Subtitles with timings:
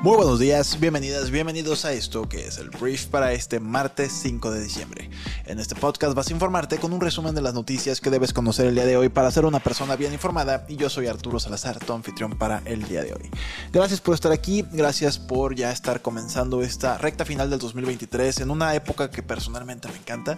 [0.00, 4.52] Muy buenos días, bienvenidas, bienvenidos a esto que es el brief para este martes 5
[4.52, 5.10] de diciembre.
[5.44, 8.68] En este podcast vas a informarte con un resumen de las noticias que debes conocer
[8.68, 11.80] el día de hoy para ser una persona bien informada y yo soy Arturo Salazar,
[11.80, 13.28] tu anfitrión para el día de hoy.
[13.72, 18.52] Gracias por estar aquí, gracias por ya estar comenzando esta recta final del 2023 en
[18.52, 20.36] una época que personalmente me encanta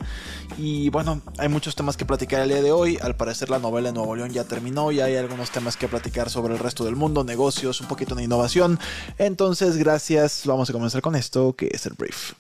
[0.57, 3.91] y bueno, hay muchos temas que platicar el día de hoy, al parecer la novela
[3.91, 6.97] de Nuevo León ya terminó y hay algunos temas que platicar sobre el resto del
[6.97, 8.81] mundo, negocios, un poquito de innovación,
[9.19, 10.43] entonces entonces, gracias.
[10.47, 12.35] Vamos a comenzar con esto, que es el brief.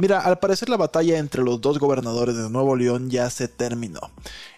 [0.00, 3.98] Mira, al parecer la batalla entre los dos gobernadores de Nuevo León ya se terminó.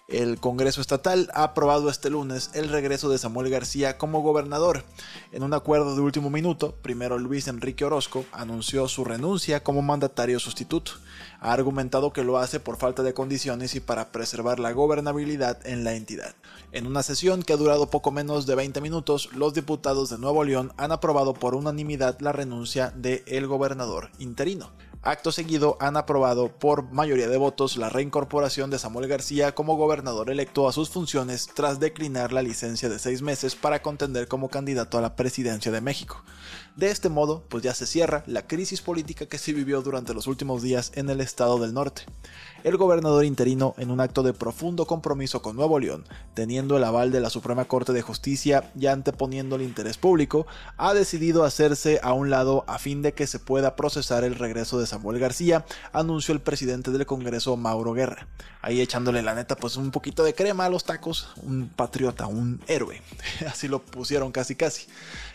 [0.07, 4.85] El Congreso Estatal ha aprobado este lunes el regreso de Samuel García como gobernador.
[5.33, 10.39] En un acuerdo de último minuto, primero Luis Enrique Orozco anunció su renuncia como mandatario
[10.39, 10.93] sustituto.
[11.41, 15.83] Ha argumentado que lo hace por falta de condiciones y para preservar la gobernabilidad en
[15.83, 16.35] la entidad.
[16.71, 20.45] En una sesión que ha durado poco menos de 20 minutos, los diputados de Nuevo
[20.45, 24.71] León han aprobado por unanimidad la renuncia del el gobernador interino.
[25.03, 29.96] Acto seguido han aprobado por mayoría de votos la reincorporación de Samuel García como gobernador
[30.27, 34.97] electo a sus funciones tras declinar la licencia de seis meses para contender como candidato
[34.97, 36.23] a la presidencia de México.
[36.75, 40.27] De este modo, pues ya se cierra la crisis política que se vivió durante los
[40.27, 42.05] últimos días en el estado del norte
[42.67, 47.11] el gobernador interino, en un acto de profundo compromiso con Nuevo León, teniendo el aval
[47.11, 52.13] de la Suprema Corte de Justicia y anteponiendo el interés público, ha decidido hacerse a
[52.13, 56.33] un lado a fin de que se pueda procesar el regreso de Samuel García, anunció
[56.33, 58.27] el presidente del Congreso Mauro Guerra.
[58.61, 62.61] Ahí echándole la neta pues un poquito de crema a los tacos, un patriota, un
[62.67, 63.01] héroe.
[63.47, 64.87] Así lo pusieron casi casi.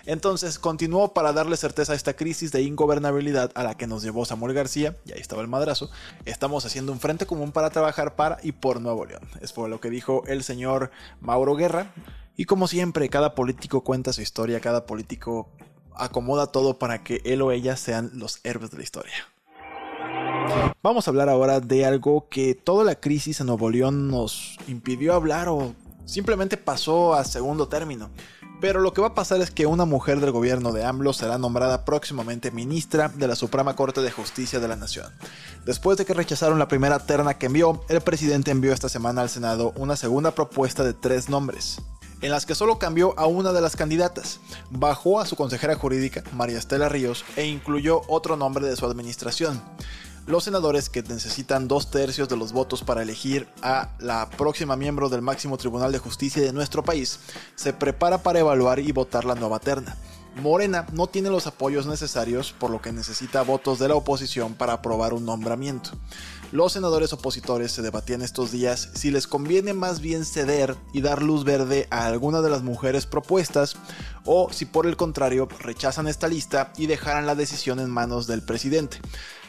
[0.06, 4.24] Entonces continuó para darle certeza a esta crisis de ingobernabilidad a la que nos llevó
[4.24, 5.90] Samuel García, y ahí estaba el madrazo.
[6.24, 9.28] Estamos haciendo un frente común para trabajar para y por Nuevo León.
[9.40, 10.90] Es por lo que dijo el señor
[11.20, 11.92] Mauro Guerra.
[12.36, 15.50] Y como siempre, cada político cuenta su historia, cada político
[15.94, 19.14] acomoda todo para que él o ella sean los héroes de la historia.
[20.82, 25.14] Vamos a hablar ahora de algo que toda la crisis en Nuevo León nos impidió
[25.14, 28.10] hablar o simplemente pasó a segundo término.
[28.60, 31.38] Pero lo que va a pasar es que una mujer del gobierno de AMLO será
[31.38, 35.06] nombrada próximamente ministra de la Suprema Corte de Justicia de la Nación.
[35.64, 39.30] Después de que rechazaron la primera terna que envió, el presidente envió esta semana al
[39.30, 41.80] Senado una segunda propuesta de tres nombres
[42.20, 44.38] en las que solo cambió a una de las candidatas,
[44.70, 49.60] bajó a su consejera jurídica, María Estela Ríos, e incluyó otro nombre de su administración
[50.26, 55.08] los senadores que necesitan dos tercios de los votos para elegir a la próxima miembro
[55.08, 57.18] del máximo tribunal de justicia de nuestro país,
[57.56, 59.96] se prepara para evaluar y votar la nueva terna.
[60.36, 64.74] Morena no tiene los apoyos necesarios, por lo que necesita votos de la oposición para
[64.74, 65.90] aprobar un nombramiento.
[66.52, 71.22] Los senadores opositores se debatían estos días si les conviene más bien ceder y dar
[71.22, 73.76] luz verde a alguna de las mujeres propuestas
[74.24, 78.42] o si por el contrario rechazan esta lista y dejaran la decisión en manos del
[78.42, 79.00] presidente.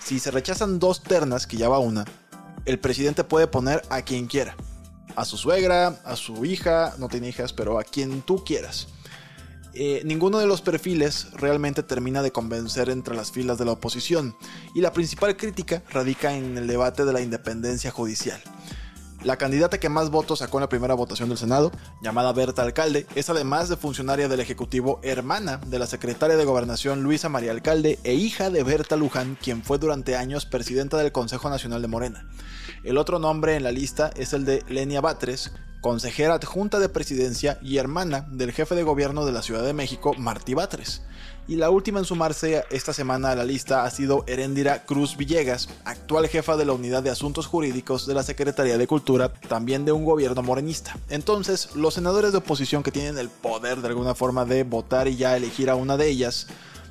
[0.03, 2.03] Si se rechazan dos ternas, que ya va una,
[2.65, 4.55] el presidente puede poner a quien quiera.
[5.15, 8.89] A su suegra, a su hija, no tiene hijas, pero a quien tú quieras.
[9.73, 14.35] Eh, ninguno de los perfiles realmente termina de convencer entre las filas de la oposición,
[14.75, 18.41] y la principal crítica radica en el debate de la independencia judicial.
[19.23, 23.07] La candidata que más votos sacó en la primera votación del Senado, llamada Berta Alcalde,
[23.15, 27.99] es además de funcionaria del Ejecutivo, hermana de la secretaria de Gobernación Luisa María Alcalde
[28.03, 32.27] e hija de Berta Luján, quien fue durante años presidenta del Consejo Nacional de Morena.
[32.83, 37.59] El otro nombre en la lista es el de Lenia Batres, consejera adjunta de presidencia
[37.61, 41.01] y hermana del jefe de gobierno de la Ciudad de México, Martí Batres
[41.47, 45.69] y la última en sumarse esta semana a la lista ha sido Herendira Cruz Villegas,
[45.85, 49.91] actual jefa de la Unidad de Asuntos Jurídicos de la Secretaría de Cultura, también de
[49.91, 50.97] un gobierno morenista.
[51.09, 55.17] Entonces, los senadores de oposición que tienen el poder de alguna forma de votar y
[55.17, 56.47] ya elegir a una de ellas,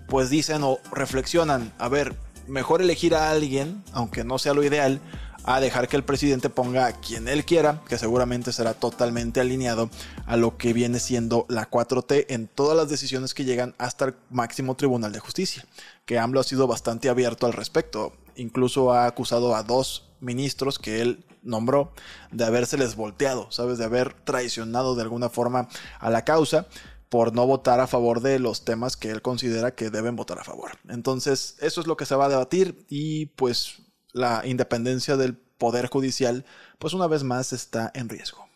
[0.08, 2.14] pues dicen o reflexionan, a ver,
[2.46, 5.00] mejor elegir a alguien, aunque no sea lo ideal,
[5.44, 9.90] a dejar que el presidente ponga a quien él quiera, que seguramente será totalmente alineado
[10.26, 14.14] a lo que viene siendo la 4T en todas las decisiones que llegan hasta el
[14.30, 15.66] máximo tribunal de justicia,
[16.04, 21.00] que AMLO ha sido bastante abierto al respecto, incluso ha acusado a dos ministros que
[21.00, 21.92] él nombró
[22.30, 23.78] de habérseles volteado, ¿sabes?
[23.78, 25.68] De haber traicionado de alguna forma
[25.98, 26.66] a la causa
[27.08, 30.44] por no votar a favor de los temas que él considera que deben votar a
[30.44, 30.78] favor.
[30.88, 35.88] Entonces, eso es lo que se va a debatir y pues la independencia del Poder
[35.88, 36.44] Judicial,
[36.78, 38.46] pues una vez más está en riesgo.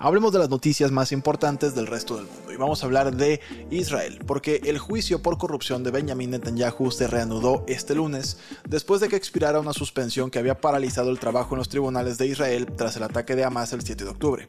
[0.00, 3.40] Hablemos de las noticias más importantes del resto del mundo y vamos a hablar de
[3.70, 9.08] Israel, porque el juicio por corrupción de Benjamin Netanyahu se reanudó este lunes después de
[9.08, 12.96] que expirara una suspensión que había paralizado el trabajo en los tribunales de Israel tras
[12.96, 14.48] el ataque de Hamas el 7 de octubre.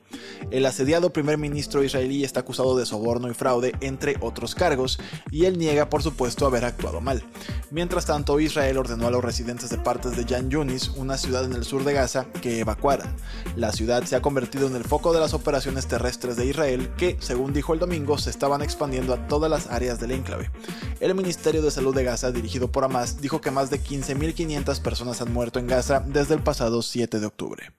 [0.52, 5.00] El asediado primer ministro israelí está acusado de soborno y fraude, entre otros cargos,
[5.32, 7.24] y él niega por supuesto haber actuado mal.
[7.72, 11.54] Mientras tanto, Israel ordenó a los residentes de partes de Jan Yunis, una ciudad en
[11.54, 13.16] el sur de Gaza, que evacuaran.
[13.56, 17.18] La ciudad se ha convertido en el foco de las operaciones terrestres de Israel que,
[17.20, 20.52] según dijo el domingo, se estaban expandiendo a todas las áreas del enclave.
[21.00, 25.22] El Ministerio de Salud de Gaza, dirigido por Hamas, dijo que más de 15.500 personas
[25.22, 27.72] han muerto en Gaza desde el pasado 7 de octubre.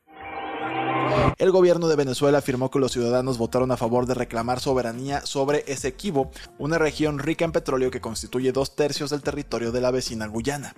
[1.38, 5.64] El gobierno de Venezuela afirmó que los ciudadanos votaron a favor de reclamar soberanía sobre
[5.66, 10.26] Esequibo, una región rica en petróleo que constituye dos tercios del territorio de la vecina
[10.26, 10.74] Guyana.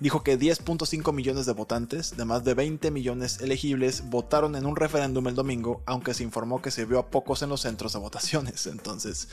[0.00, 4.76] Dijo que 10.5 millones de votantes, de más de 20 millones elegibles, votaron en un
[4.76, 7.98] referéndum el domingo, aunque se informó que se vio a pocos en los centros de
[7.98, 8.66] votaciones.
[8.66, 9.28] Entonces,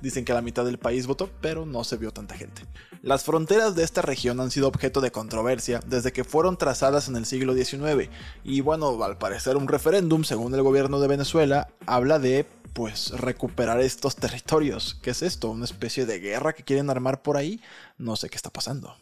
[0.00, 2.62] dicen que la mitad del país votó, pero no se vio tanta gente.
[3.02, 7.16] Las fronteras de esta región han sido objeto de controversia desde que fueron trazadas en
[7.16, 8.08] el siglo XIX,
[8.44, 9.89] y bueno, al parecer un referéndum
[10.22, 14.96] según el gobierno de Venezuela, habla de pues recuperar estos territorios.
[15.02, 15.50] ¿Qué es esto?
[15.50, 17.60] ¿Una especie de guerra que quieren armar por ahí?
[17.98, 18.94] No sé qué está pasando.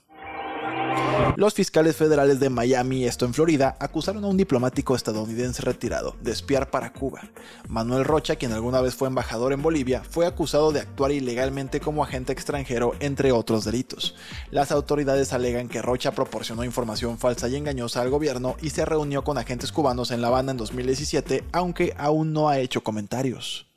[1.39, 6.33] Los fiscales federales de Miami, esto en Florida, acusaron a un diplomático estadounidense retirado de
[6.33, 7.21] espiar para Cuba.
[7.69, 12.03] Manuel Rocha, quien alguna vez fue embajador en Bolivia, fue acusado de actuar ilegalmente como
[12.03, 14.17] agente extranjero, entre otros delitos.
[14.51, 19.23] Las autoridades alegan que Rocha proporcionó información falsa y engañosa al gobierno y se reunió
[19.23, 23.68] con agentes cubanos en La Habana en 2017, aunque aún no ha hecho comentarios.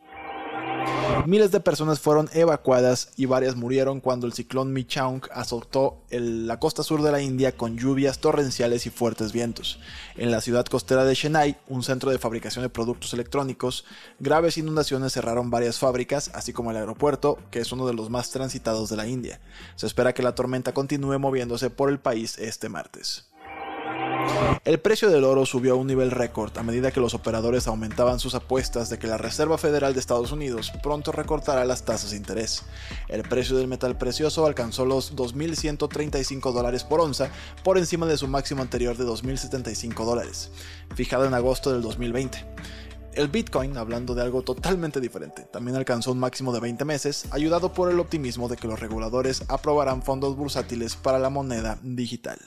[1.27, 6.81] Miles de personas fueron evacuadas y varias murieron cuando el ciclón Michaung azotó la costa
[6.81, 9.79] sur de la India con lluvias torrenciales y fuertes vientos.
[10.17, 13.85] En la ciudad costera de Chennai, un centro de fabricación de productos electrónicos,
[14.19, 18.31] graves inundaciones cerraron varias fábricas, así como el aeropuerto, que es uno de los más
[18.31, 19.39] transitados de la India.
[19.75, 23.30] Se espera que la tormenta continúe moviéndose por el país este martes.
[24.63, 28.19] El precio del oro subió a un nivel récord a medida que los operadores aumentaban
[28.19, 32.17] sus apuestas de que la Reserva Federal de Estados Unidos pronto recortará las tasas de
[32.17, 32.63] interés.
[33.07, 37.31] El precio del metal precioso alcanzó los 2.135 dólares por onza,
[37.63, 40.51] por encima de su máximo anterior de 2.075 dólares,
[40.95, 42.45] fijado en agosto del 2020.
[43.13, 47.73] El Bitcoin, hablando de algo totalmente diferente, también alcanzó un máximo de 20 meses, ayudado
[47.73, 52.39] por el optimismo de que los reguladores aprobarán fondos bursátiles para la moneda digital.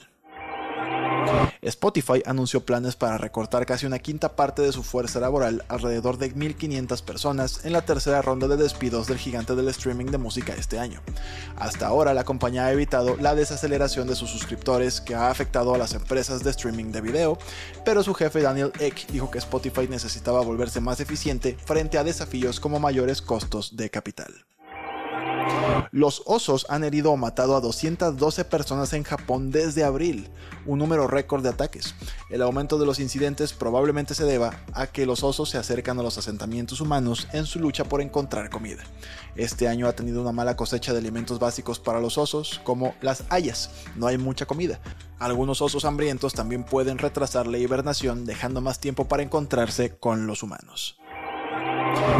[1.61, 6.33] Spotify anunció planes para recortar casi una quinta parte de su fuerza laboral, alrededor de
[6.33, 10.79] 1.500 personas, en la tercera ronda de despidos del gigante del streaming de música este
[10.79, 11.01] año.
[11.57, 15.77] Hasta ahora, la compañía ha evitado la desaceleración de sus suscriptores que ha afectado a
[15.77, 17.37] las empresas de streaming de video,
[17.83, 22.59] pero su jefe Daniel Eck dijo que Spotify necesitaba volverse más eficiente frente a desafíos
[22.59, 24.45] como mayores costos de capital.
[25.91, 30.29] Los osos han herido o matado a 212 personas en Japón desde abril,
[30.65, 31.95] un número récord de ataques.
[32.29, 36.03] El aumento de los incidentes probablemente se deba a que los osos se acercan a
[36.03, 38.83] los asentamientos humanos en su lucha por encontrar comida.
[39.35, 43.23] Este año ha tenido una mala cosecha de alimentos básicos para los osos, como las
[43.29, 43.69] hayas.
[43.95, 44.79] No hay mucha comida.
[45.19, 50.43] Algunos osos hambrientos también pueden retrasar la hibernación, dejando más tiempo para encontrarse con los
[50.43, 50.97] humanos.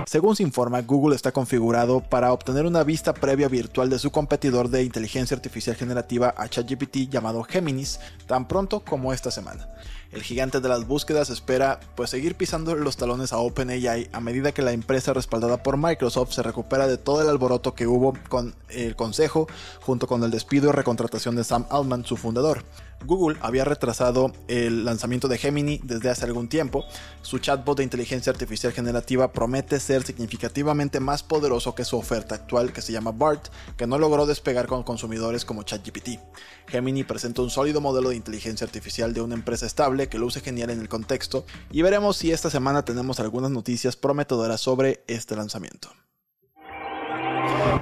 [0.06, 4.70] Según se informa, Google está configurado para obtener una vista previa virtual de su competidor
[4.70, 9.68] de inteligencia artificial generativa a ChatGPT llamado Geminis tan pronto como esta semana.
[10.12, 14.54] El gigante de las búsquedas espera pues seguir pisando los talones a OpenAI a medida
[14.54, 18.56] que la empresa respaldada por Microsoft se recupera de todo el alboroto que hubo con
[18.70, 19.48] el consejo
[19.82, 22.64] junto con el despido y recontratación de Sam Altman, su fundador.
[23.04, 26.86] Google había retrasado el lanzamiento de Gemini desde hace algún tiempo.
[27.22, 32.72] Su chatbot de inteligencia artificial generativa promete ser significativamente más poderoso que su oferta actual
[32.72, 36.20] que se llama BART, que no logró despegar con consumidores como ChatGPT.
[36.68, 40.70] Gemini presenta un sólido modelo de inteligencia artificial de una empresa estable que luce genial
[40.70, 45.90] en el contexto y veremos si esta semana tenemos algunas noticias prometedoras sobre este lanzamiento.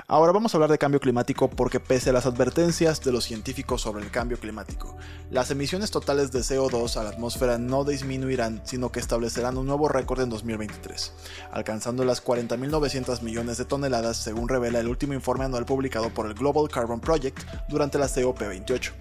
[0.08, 3.82] Ahora vamos a hablar de cambio climático porque pese a las advertencias de los científicos
[3.82, 4.96] sobre el cambio climático,
[5.32, 9.88] las emisiones totales de CO2 a la atmósfera no disminuirán, sino que establecerán un nuevo
[9.88, 11.14] récord en 2023,
[11.52, 16.34] alcanzando las 40.900 millones de toneladas según revela el último informe anual publicado por el
[16.34, 18.92] Global Carbon Project durante la COP28.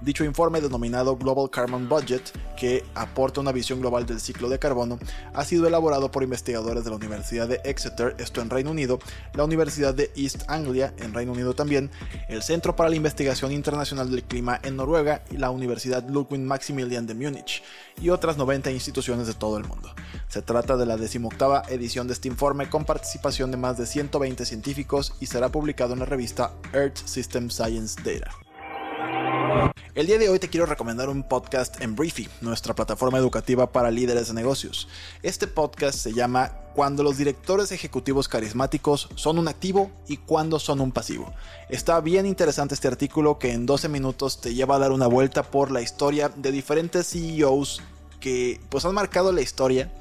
[0.00, 2.22] Dicho informe, denominado Global Carbon Budget,
[2.56, 4.98] que aporta una visión global del ciclo de carbono,
[5.32, 8.98] ha sido elaborado por investigadores de la Universidad de Exeter, esto en Reino Unido,
[9.34, 11.90] la Universidad de East Anglia, en Reino Unido también,
[12.28, 17.06] el Centro para la Investigación Internacional del Clima en Noruega y la Universidad Ludwig Maximilian
[17.06, 17.62] de Múnich,
[18.00, 19.94] y otras 90 instituciones de todo el mundo.
[20.28, 24.44] Se trata de la decimoctava edición de este informe con participación de más de 120
[24.44, 28.43] científicos y será publicado en la revista Earth System Science Data.
[29.94, 33.90] El día de hoy te quiero recomendar un podcast en Briefy, nuestra plataforma educativa para
[33.90, 34.88] líderes de negocios.
[35.22, 40.80] Este podcast se llama Cuando los directores ejecutivos carismáticos son un activo y cuando son
[40.80, 41.32] un pasivo.
[41.68, 45.44] Está bien interesante este artículo que en 12 minutos te lleva a dar una vuelta
[45.44, 47.80] por la historia de diferentes CEOs
[48.18, 49.92] que pues han marcado la historia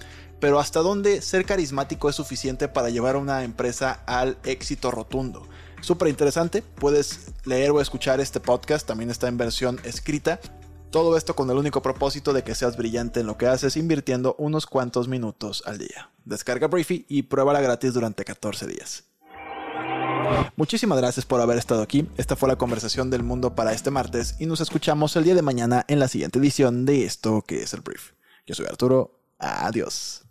[0.44, 5.48] pero hasta dónde ser carismático es suficiente para llevar a una empresa al éxito rotundo.
[5.84, 10.40] Súper interesante, puedes leer o escuchar este podcast, también está en versión escrita.
[10.92, 14.34] Todo esto con el único propósito de que seas brillante en lo que haces invirtiendo
[14.40, 16.10] unos cuantos minutos al día.
[16.24, 19.04] Descarga Briefy y pruébala gratis durante 14 días.
[20.56, 22.08] Muchísimas gracias por haber estado aquí.
[22.16, 25.42] Esta fue la conversación del mundo para este martes y nos escuchamos el día de
[25.42, 28.12] mañana en la siguiente edición de esto que es el Brief.
[28.46, 29.20] Yo soy Arturo.
[29.38, 30.24] Adiós.